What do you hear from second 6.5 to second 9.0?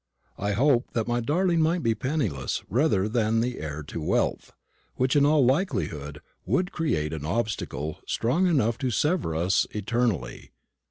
create an obstacle strong enough to